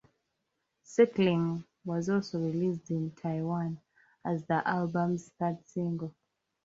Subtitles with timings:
[0.81, 3.79] "Settling" was also released in Taiwan
[4.25, 6.15] as the album's third single.